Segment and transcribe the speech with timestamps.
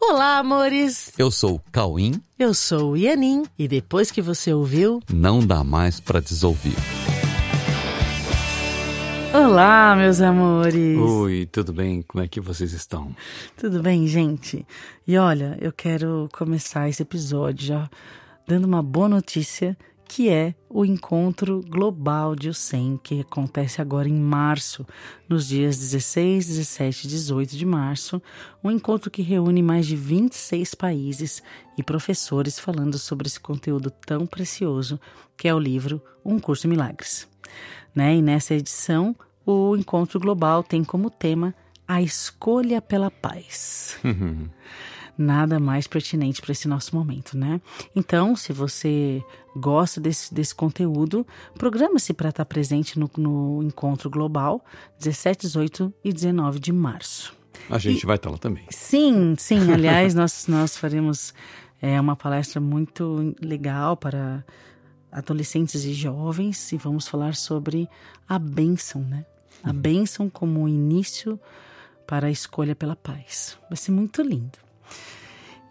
[0.00, 1.12] Olá, amores!
[1.18, 2.20] Eu sou o Cauim.
[2.38, 3.44] Eu sou o Ianin.
[3.58, 6.74] E depois que você ouviu, Não dá mais pra desouvir.
[9.32, 10.98] Olá, meus amores!
[10.98, 12.02] Oi, tudo bem?
[12.02, 13.14] Como é que vocês estão?
[13.56, 14.66] Tudo bem, gente?
[15.06, 17.88] E olha, eu quero começar esse episódio já
[18.48, 19.76] dando uma boa notícia,
[20.10, 24.84] que é o encontro global de USEM, que acontece agora em março,
[25.28, 28.20] nos dias 16, 17 e 18 de março,
[28.62, 31.40] um encontro que reúne mais de 26 países
[31.78, 35.00] e professores falando sobre esse conteúdo tão precioso
[35.36, 37.28] que é o livro Um Curso em Milagres.
[37.94, 38.16] Né?
[38.16, 39.14] E nessa edição,
[39.46, 41.54] o encontro global tem como tema
[41.86, 43.96] a escolha pela paz.
[45.16, 47.60] Nada mais pertinente para esse nosso momento, né?
[47.94, 49.22] Então, se você
[49.56, 54.64] gosta desse, desse conteúdo, programa-se para estar presente no, no encontro global
[54.98, 57.34] 17, 18 e 19 de março.
[57.68, 58.64] A gente vai estar lá também.
[58.70, 59.70] Sim, sim.
[59.72, 61.34] Aliás, nós, nós faremos
[61.80, 64.44] é, uma palestra muito legal para
[65.10, 67.88] adolescentes e jovens e vamos falar sobre
[68.28, 69.24] a bênção, né?
[69.62, 71.38] A bênção como início
[72.06, 73.58] para a escolha pela paz.
[73.68, 74.58] Vai ser muito lindo.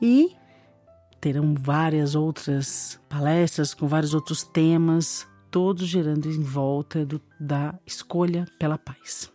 [0.01, 0.35] E
[1.19, 8.45] terão várias outras palestras com vários outros temas, todos girando em volta do, da escolha
[8.57, 9.31] pela paz.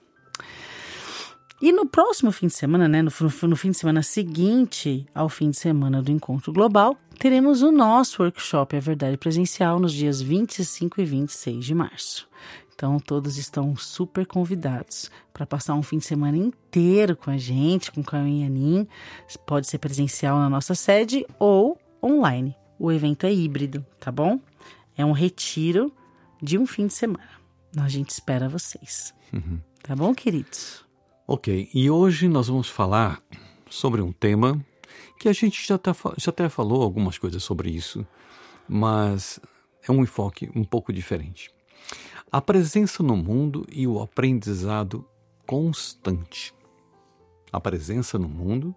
[1.61, 3.11] E no próximo fim de semana, né, no,
[3.49, 8.23] no, fim de semana seguinte ao fim de semana do Encontro Global, teremos o nosso
[8.23, 12.29] workshop A Verdade Presencial nos dias 25 e 26 de março.
[12.75, 17.93] Então, todos estão super convidados para passar um fim de semana inteiro com a gente,
[17.93, 18.87] com o Caio e Anin.
[19.47, 22.55] Pode ser presencial na nossa sede ou online.
[22.79, 24.41] O evento é híbrido, tá bom?
[24.97, 25.93] É um retiro
[26.43, 27.31] de um fim de semana.
[27.77, 29.15] A gente espera vocês.
[29.33, 29.61] Uhum.
[29.83, 30.85] Tá bom, queridos?
[31.27, 33.23] Ok, e hoje nós vamos falar
[33.71, 34.61] sobre um tema
[35.19, 38.07] que a gente já, tá, já até falou algumas coisas sobre isso,
[38.69, 39.41] mas
[39.89, 41.51] é um enfoque um pouco diferente.
[42.35, 45.07] A presença no mundo e o aprendizado
[45.47, 46.53] constante.
[47.53, 48.75] A presença no mundo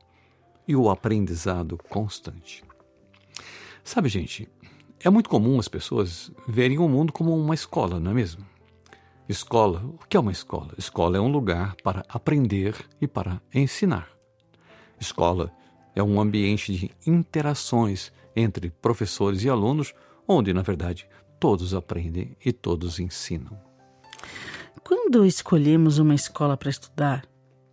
[0.67, 2.63] e o aprendizado constante.
[3.83, 4.47] Sabe, gente,
[5.03, 8.45] é muito comum as pessoas verem o mundo como uma escola, não é mesmo?
[9.27, 10.75] Escola, o que é uma escola?
[10.77, 14.07] Escola é um lugar para aprender e para ensinar.
[14.99, 15.51] Escola
[15.95, 19.95] é um ambiente de interações entre professores e alunos,
[20.27, 21.09] onde, na verdade,
[21.39, 23.57] todos aprendem e todos ensinam.
[24.83, 27.25] Quando escolhemos uma escola para estudar,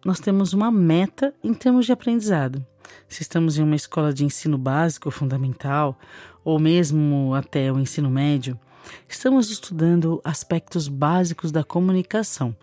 [0.05, 2.65] nós temos uma meta em termos de aprendizado.
[3.09, 5.99] Se estamos em uma escola de ensino básico, fundamental,
[6.45, 8.59] ou mesmo até o ensino médio,
[9.09, 12.55] estamos estudando aspectos básicos da comunicação,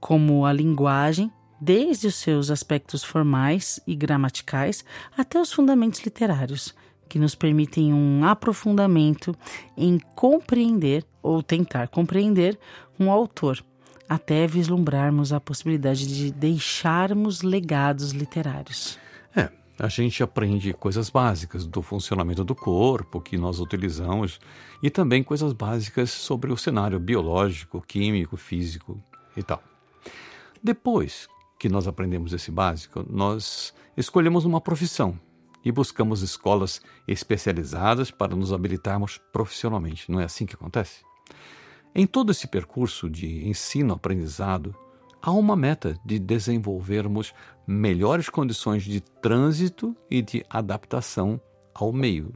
[0.00, 1.30] como a linguagem,
[1.60, 4.84] desde os seus aspectos formais e gramaticais
[5.16, 6.74] até os fundamentos literários
[7.08, 9.34] que nos permitem um aprofundamento
[9.76, 12.58] em compreender ou tentar compreender
[12.98, 13.64] um autor,
[14.08, 18.98] até vislumbrarmos a possibilidade de deixarmos legados literários.
[19.34, 24.40] É, a gente aprende coisas básicas do funcionamento do corpo que nós utilizamos
[24.82, 29.00] e também coisas básicas sobre o cenário biológico, químico, físico
[29.36, 29.62] e tal.
[30.62, 31.28] Depois
[31.58, 35.18] que nós aprendemos esse básico, nós escolhemos uma profissão
[35.66, 40.08] e buscamos escolas especializadas para nos habilitarmos profissionalmente.
[40.08, 41.04] Não é assim que acontece?
[41.92, 44.72] Em todo esse percurso de ensino-aprendizado,
[45.20, 47.34] há uma meta de desenvolvermos
[47.66, 51.40] melhores condições de trânsito e de adaptação
[51.74, 52.32] ao meio.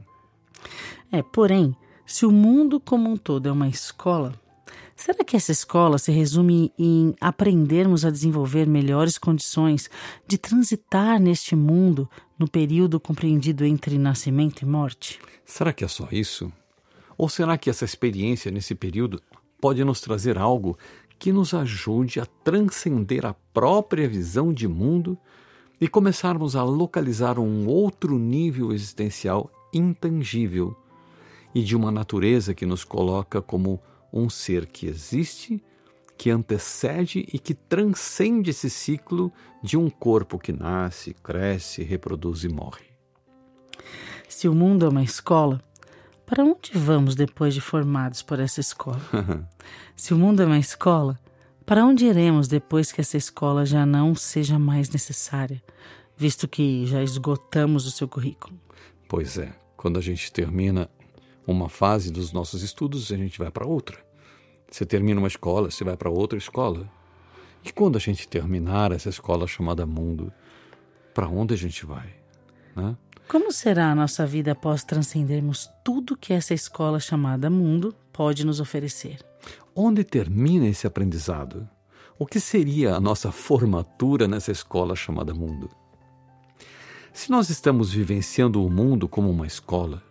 [1.09, 1.73] É, porém,
[2.05, 4.33] se o mundo como um todo é uma escola,
[5.01, 9.89] será que essa escola se resume em aprendermos a desenvolver melhores condições
[10.27, 12.07] de transitar neste mundo
[12.37, 15.19] no período compreendido entre nascimento e morte?
[15.43, 16.53] Será que é só isso?
[17.17, 19.19] Ou será que essa experiência nesse período
[19.59, 20.77] pode nos trazer algo
[21.17, 25.17] que nos ajude a transcender a própria visão de mundo
[25.79, 30.77] e começarmos a localizar um outro nível existencial intangível
[31.55, 33.81] e de uma natureza que nos coloca como
[34.11, 35.63] um ser que existe,
[36.17, 39.31] que antecede e que transcende esse ciclo
[39.63, 42.85] de um corpo que nasce, cresce, reproduz e morre.
[44.27, 45.61] Se o mundo é uma escola,
[46.25, 49.01] para onde vamos depois de formados por essa escola?
[49.95, 51.19] Se o mundo é uma escola,
[51.65, 55.61] para onde iremos depois que essa escola já não seja mais necessária,
[56.15, 58.57] visto que já esgotamos o seu currículo?
[59.09, 60.89] Pois é, quando a gente termina
[61.45, 63.97] uma fase dos nossos estudos, a gente vai para outra.
[64.69, 66.89] Você termina uma escola, você vai para outra escola.
[67.63, 70.31] E quando a gente terminar essa escola chamada mundo,
[71.13, 72.09] para onde a gente vai?
[72.75, 72.95] Né?
[73.27, 78.59] Como será a nossa vida após transcendermos tudo que essa escola chamada mundo pode nos
[78.59, 79.19] oferecer?
[79.75, 81.67] Onde termina esse aprendizado?
[82.19, 85.69] O que seria a nossa formatura nessa escola chamada mundo?
[87.13, 90.03] Se nós estamos vivenciando o mundo como uma escola,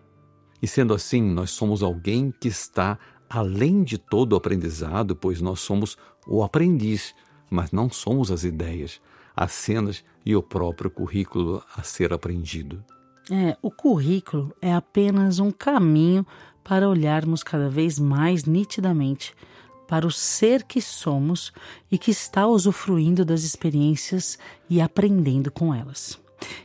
[0.62, 2.98] e sendo assim, nós somos alguém que está
[3.28, 5.96] além de todo o aprendizado, pois nós somos
[6.26, 7.14] o aprendiz,
[7.48, 9.00] mas não somos as ideias,
[9.36, 12.84] as cenas e o próprio currículo a ser aprendido.
[13.30, 16.26] É, o currículo é apenas um caminho
[16.64, 19.34] para olharmos cada vez mais nitidamente
[19.90, 21.52] para o ser que somos
[21.90, 26.16] e que está usufruindo das experiências e aprendendo com elas.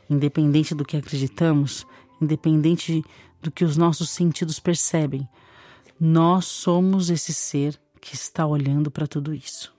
[0.08, 1.88] Independente do que acreditamos,
[2.22, 3.04] independente
[3.46, 5.28] do que os nossos sentidos percebem,
[6.00, 9.74] nós somos esse ser que está olhando para tudo isso.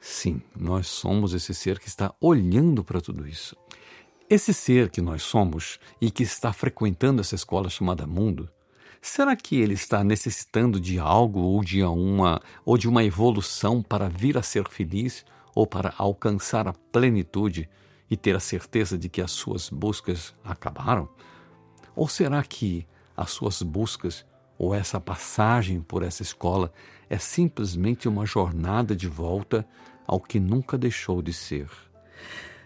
[0.00, 3.54] Sim, nós somos esse ser que está olhando para tudo isso.
[4.28, 8.48] Esse ser que nós somos e que está frequentando essa escola chamada mundo,
[9.00, 14.08] será que ele está necessitando de algo ou de uma ou de uma evolução para
[14.08, 15.24] vir a ser feliz
[15.54, 17.68] ou para alcançar a plenitude
[18.10, 21.08] e ter a certeza de que as suas buscas acabaram?
[21.94, 22.86] Ou será que
[23.16, 24.24] as suas buscas
[24.58, 26.72] ou essa passagem por essa escola
[27.10, 29.66] é simplesmente uma jornada de volta
[30.06, 31.68] ao que nunca deixou de ser.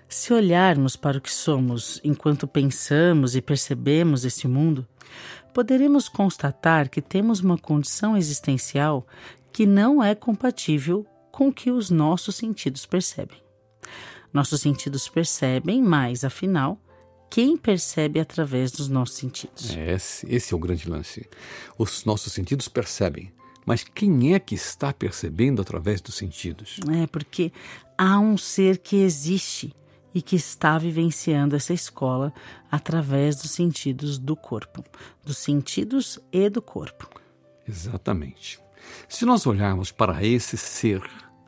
[0.09, 4.87] Se olharmos para o que somos enquanto pensamos e percebemos esse mundo,
[5.53, 9.07] poderemos constatar que temos uma condição existencial
[9.53, 13.39] que não é compatível com o que os nossos sentidos percebem.
[14.33, 16.79] Nossos sentidos percebem, mas afinal,
[17.31, 19.71] quem percebe através dos nossos sentidos.
[19.77, 21.29] É, esse, esse é o grande lance.
[21.79, 23.33] Os nossos sentidos percebem,
[23.65, 26.79] mas quem é que está percebendo através dos sentidos?
[27.03, 27.53] É porque
[27.99, 29.75] há um ser que existe
[30.15, 32.33] e que está vivenciando essa escola
[32.71, 34.83] através dos sentidos do corpo,
[35.25, 37.11] dos sentidos e do corpo.
[37.69, 38.59] Exatamente.
[39.09, 41.03] Se nós olharmos para esse ser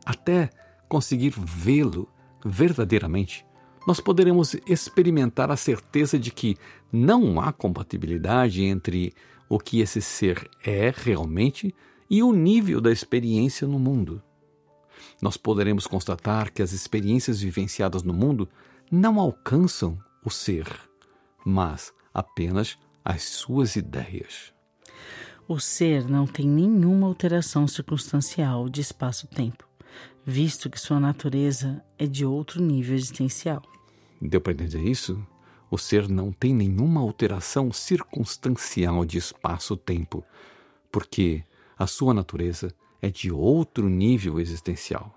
[0.04, 0.50] até
[0.88, 2.10] conseguir vê-lo
[2.44, 3.46] verdadeiramente,
[3.88, 6.58] nós poderemos experimentar a certeza de que
[6.92, 9.14] não há compatibilidade entre
[9.48, 11.74] o que esse ser é realmente
[12.10, 14.22] e o nível da experiência no mundo.
[15.22, 18.46] Nós poderemos constatar que as experiências vivenciadas no mundo
[18.92, 20.66] não alcançam o ser,
[21.42, 24.52] mas apenas as suas ideias.
[25.48, 29.66] O ser não tem nenhuma alteração circunstancial de espaço-tempo,
[30.26, 33.62] visto que sua natureza é de outro nível existencial.
[34.20, 35.24] Deu para entender isso?
[35.70, 40.24] O ser não tem nenhuma alteração circunstancial de espaço-tempo,
[40.90, 41.44] porque
[41.78, 45.14] a sua natureza é de outro nível existencial.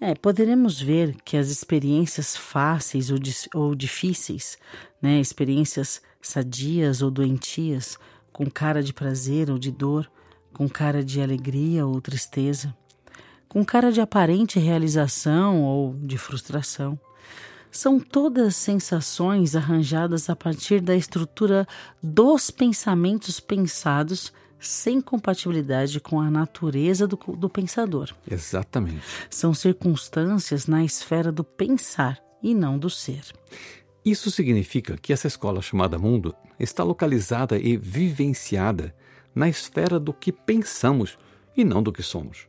[0.00, 3.18] É, poderemos ver que as experiências fáceis ou,
[3.54, 4.56] ou difíceis,
[5.00, 7.98] né, experiências sadias ou doentias,
[8.32, 10.10] com cara de prazer ou de dor,
[10.54, 12.74] com cara de alegria ou tristeza,
[13.46, 16.98] com cara de aparente realização ou de frustração,
[17.70, 21.66] são todas sensações arranjadas a partir da estrutura
[22.02, 28.14] dos pensamentos pensados sem compatibilidade com a natureza do, do pensador.
[28.30, 29.02] Exatamente.
[29.30, 33.22] São circunstâncias na esfera do pensar e não do ser.
[34.04, 38.94] Isso significa que essa escola chamada mundo está localizada e vivenciada
[39.34, 41.18] na esfera do que pensamos
[41.56, 42.48] e não do que somos.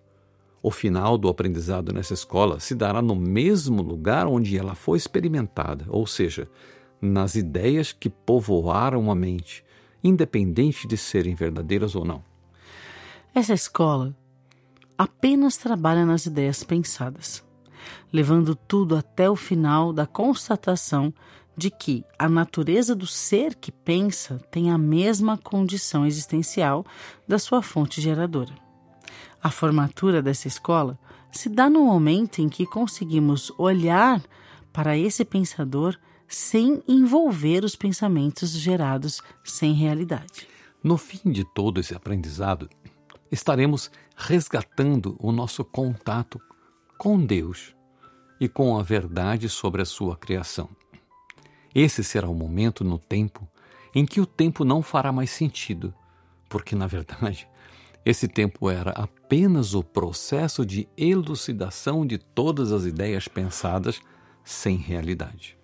[0.64, 5.86] O final do aprendizado nessa escola se dará no mesmo lugar onde ela foi experimentada,
[5.90, 6.48] ou seja,
[7.02, 9.66] nas ideias que povoaram a mente,
[10.04, 12.24] independente de serem verdadeiras ou não.
[13.34, 14.16] Essa escola
[14.96, 17.44] apenas trabalha nas ideias pensadas,
[18.14, 21.12] levando tudo até o final da constatação
[21.58, 26.86] de que a natureza do ser que pensa tem a mesma condição existencial
[27.28, 28.71] da sua fonte geradora.
[29.44, 31.00] A formatura dessa escola
[31.32, 34.22] se dá no momento em que conseguimos olhar
[34.72, 40.48] para esse pensador sem envolver os pensamentos gerados sem realidade.
[40.84, 42.70] No fim de todo esse aprendizado,
[43.32, 46.40] estaremos resgatando o nosso contato
[46.98, 47.76] com Deus
[48.40, 50.70] e com a verdade sobre a sua criação.
[51.74, 53.48] Esse será o momento no tempo
[53.94, 55.94] em que o tempo não fará mais sentido,
[56.48, 57.48] porque, na verdade,
[58.06, 64.02] esse tempo era apenas o processo de elucidação de todas as ideias pensadas
[64.44, 65.58] sem realidade.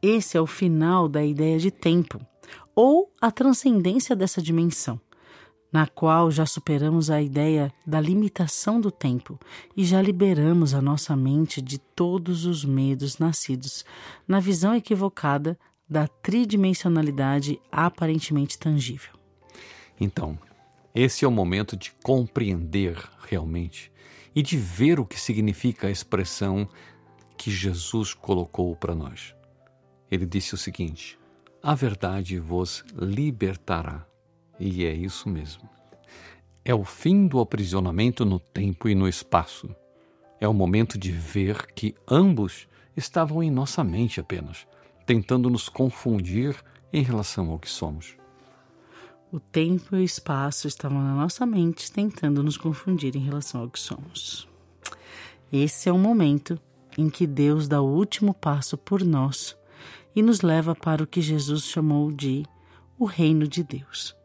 [0.00, 2.20] Esse é o final da ideia de tempo,
[2.74, 5.00] ou a transcendência dessa dimensão,
[5.72, 9.38] na qual já superamos a ideia da limitação do tempo
[9.76, 13.84] e já liberamos a nossa mente de todos os medos nascidos
[14.26, 15.58] na visão equivocada
[15.90, 19.12] da tridimensionalidade aparentemente tangível.
[20.00, 20.38] Então,
[21.00, 23.92] esse é o momento de compreender realmente
[24.34, 26.68] e de ver o que significa a expressão
[27.36, 29.32] que Jesus colocou para nós.
[30.10, 31.16] Ele disse o seguinte:
[31.62, 34.04] A verdade vos libertará.
[34.58, 35.68] E é isso mesmo.
[36.64, 39.72] É o fim do aprisionamento no tempo e no espaço.
[40.40, 44.66] É o momento de ver que ambos estavam em nossa mente apenas,
[45.06, 46.56] tentando nos confundir
[46.92, 48.16] em relação ao que somos.
[49.30, 53.68] O tempo e o espaço estavam na nossa mente, tentando nos confundir em relação ao
[53.68, 54.48] que somos.
[55.52, 56.58] Esse é o momento
[56.96, 59.54] em que Deus dá o último passo por nós
[60.16, 62.42] e nos leva para o que Jesus chamou de
[62.98, 64.16] o reino de Deus.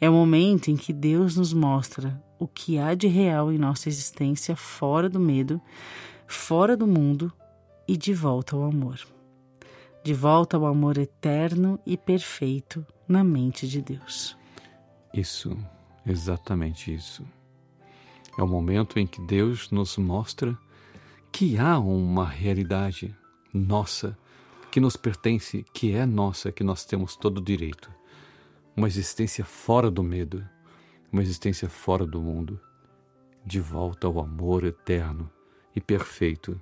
[0.00, 3.88] É o momento em que Deus nos mostra o que há de real em nossa
[3.88, 5.60] existência fora do medo,
[6.28, 7.32] fora do mundo
[7.88, 9.00] e de volta ao amor.
[10.04, 14.36] De volta ao amor eterno e perfeito na mente de Deus.
[15.12, 15.56] Isso,
[16.04, 17.24] exatamente isso.
[18.36, 20.56] É o momento em que Deus nos mostra
[21.32, 23.16] que há uma realidade
[23.52, 24.16] nossa
[24.70, 27.90] que nos pertence, que é nossa, que nós temos todo o direito.
[28.76, 30.46] Uma existência fora do medo,
[31.10, 32.60] uma existência fora do mundo,
[33.44, 35.30] de volta ao amor eterno
[35.74, 36.60] e perfeito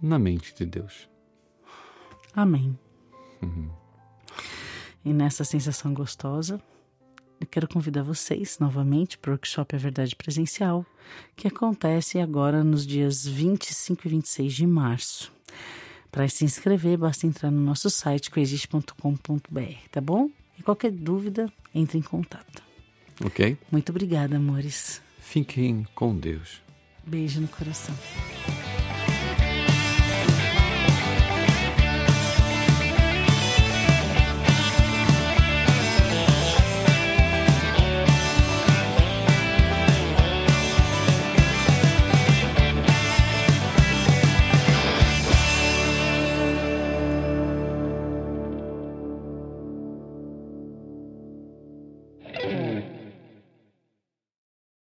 [0.00, 1.08] na mente de Deus.
[2.34, 2.78] Amém.
[3.42, 3.81] Uhum.
[5.04, 6.60] E nessa sensação gostosa,
[7.40, 10.86] eu quero convidar vocês novamente para o workshop A Verdade Presencial,
[11.34, 15.32] que acontece agora nos dias 25 e 26 de março.
[16.10, 20.30] Para se inscrever, basta entrar no nosso site coexiste.com.br, tá bom?
[20.58, 22.62] E qualquer dúvida, entre em contato.
[23.24, 23.56] Ok.
[23.70, 25.02] Muito obrigada, amores.
[25.18, 26.62] Fiquem com Deus.
[27.04, 27.94] Beijo no coração.